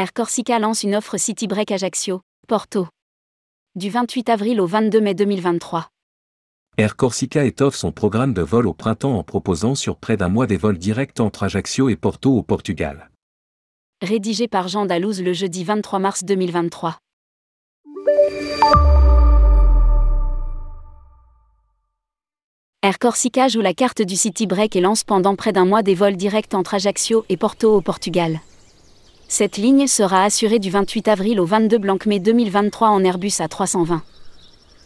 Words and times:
Air 0.00 0.14
Corsica 0.14 0.58
lance 0.58 0.82
une 0.82 0.94
offre 0.94 1.18
City 1.18 1.46
Break 1.46 1.70
Ajaccio, 1.72 2.22
Porto. 2.48 2.88
Du 3.74 3.90
28 3.90 4.30
avril 4.30 4.58
au 4.58 4.66
22 4.66 4.98
mai 4.98 5.12
2023. 5.12 5.88
Air 6.78 6.96
Corsica 6.96 7.44
étoffe 7.44 7.74
son 7.74 7.92
programme 7.92 8.32
de 8.32 8.40
vol 8.40 8.66
au 8.66 8.72
printemps 8.72 9.18
en 9.18 9.24
proposant 9.24 9.74
sur 9.74 9.98
près 9.98 10.16
d'un 10.16 10.30
mois 10.30 10.46
des 10.46 10.56
vols 10.56 10.78
directs 10.78 11.20
entre 11.20 11.42
Ajaccio 11.42 11.90
et 11.90 11.96
Porto 11.96 12.34
au 12.34 12.42
Portugal. 12.42 13.10
Rédigé 14.00 14.48
par 14.48 14.68
Jean 14.68 14.86
Dalouse 14.86 15.20
le 15.20 15.34
jeudi 15.34 15.64
23 15.64 15.98
mars 15.98 16.24
2023. 16.24 16.96
Air 22.82 22.98
Corsica 22.98 23.48
joue 23.48 23.60
la 23.60 23.74
carte 23.74 24.00
du 24.00 24.16
City 24.16 24.46
Break 24.46 24.76
et 24.76 24.80
lance 24.80 25.04
pendant 25.04 25.36
près 25.36 25.52
d'un 25.52 25.66
mois 25.66 25.82
des 25.82 25.94
vols 25.94 26.16
directs 26.16 26.54
entre 26.54 26.72
Ajaccio 26.72 27.26
et 27.28 27.36
Porto 27.36 27.76
au 27.76 27.82
Portugal. 27.82 28.40
Cette 29.32 29.58
ligne 29.58 29.86
sera 29.86 30.24
assurée 30.24 30.58
du 30.58 30.70
28 30.70 31.06
avril 31.06 31.38
au 31.38 31.44
22 31.44 31.78
blanc-mai 31.78 32.18
2023 32.18 32.88
en 32.88 33.04
Airbus 33.04 33.28
A320. 33.38 34.00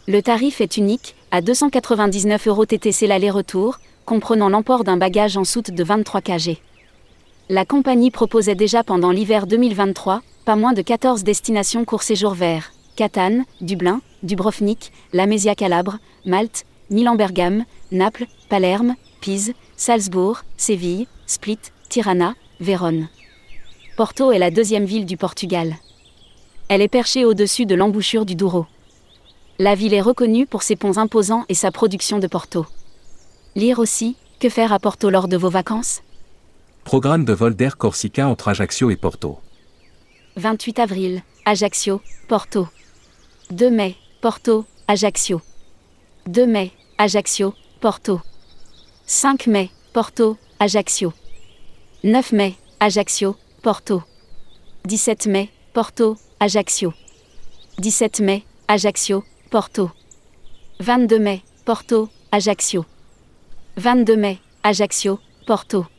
Le 0.07 0.21
tarif 0.21 0.61
est 0.61 0.77
unique, 0.77 1.15
à 1.31 1.41
299 1.41 2.47
euros 2.47 2.63
TTC 2.67 3.07
l'aller-retour, 3.07 3.79
comprenant 4.05 4.47
l'emport 4.47 4.83
d'un 4.83 4.97
bagage 4.97 5.35
en 5.35 5.45
soute 5.45 5.71
de 5.71 5.83
23 5.83 6.21
kg. 6.21 6.57
La 7.49 7.65
compagnie 7.65 8.11
proposait 8.11 8.53
déjà 8.53 8.83
pendant 8.83 9.09
l'hiver 9.09 9.47
2023, 9.47 10.21
pas 10.45 10.55
moins 10.55 10.73
de 10.73 10.83
14 10.83 11.23
destinations 11.23 11.83
court 11.83 12.03
séjour 12.03 12.35
vers 12.35 12.71
Catane, 12.95 13.45
Dublin, 13.61 13.99
Dubrovnik, 14.21 14.91
Lamésia 15.11 15.55
Calabre, 15.55 15.97
Malte, 16.23 16.65
Milan-Bergame, 16.91 17.65
Naples, 17.91 18.27
Palerme, 18.47 18.93
Pise, 19.21 19.53
Salzbourg, 19.75 20.43
Séville, 20.55 21.07
Split, 21.25 21.57
Tirana, 21.89 22.35
Vérone. 22.59 23.07
Porto 23.95 24.33
est 24.33 24.39
la 24.39 24.51
deuxième 24.51 24.83
ville 24.83 25.05
du 25.05 25.15
Portugal. 25.15 25.77
Elle 26.67 26.81
est 26.81 26.89
perchée 26.89 27.23
au-dessus 27.23 27.65
de 27.65 27.75
l'embouchure 27.75 28.25
du 28.25 28.35
Douro. 28.35 28.65
La 29.57 29.73
ville 29.73 29.93
est 29.93 30.01
reconnue 30.01 30.45
pour 30.45 30.63
ses 30.63 30.75
ponts 30.75 30.97
imposants 30.97 31.45
et 31.47 31.53
sa 31.53 31.71
production 31.71 32.19
de 32.19 32.27
Porto. 32.27 32.65
Lire 33.55 33.79
aussi, 33.79 34.17
que 34.41 34.49
faire 34.49 34.73
à 34.73 34.79
Porto 34.79 35.09
lors 35.09 35.29
de 35.29 35.37
vos 35.37 35.49
vacances? 35.49 36.01
Programme 36.83 37.23
de 37.23 37.31
vol 37.31 37.55
d'Air 37.55 37.77
Corsica 37.77 38.27
entre 38.27 38.49
Ajaccio 38.49 38.89
et 38.89 38.97
Porto. 38.97 39.39
28 40.35 40.79
avril, 40.79 41.23
Ajaccio, 41.45 42.01
Porto. 42.27 42.67
2 43.51 43.69
mai, 43.69 43.95
Porto, 44.19 44.65
Ajaccio. 44.89 45.41
2 46.27 46.45
mai, 46.45 46.73
Ajaccio, 46.97 47.53
Porto. 47.79 48.19
5 49.05 49.47
mai, 49.47 49.69
Porto, 49.93 50.35
Ajaccio. 50.59 51.13
9 52.03 52.33
mai, 52.33 52.55
Ajaccio, 52.81 53.37
Porto. 53.65 54.03
17 54.83 55.27
mai, 55.27 55.49
Porto, 55.73 56.15
Ajaccio. 56.37 56.93
17 57.79 58.21
mai, 58.21 58.45
Ajaccio, 58.67 59.23
Porto. 59.49 59.91
22 60.77 61.19
mai, 61.19 61.43
Porto, 61.63 62.11
Ajaccio. 62.29 62.85
22 63.73 64.17
mai, 64.17 64.39
Ajaccio, 64.61 65.19
Porto. 65.47 65.94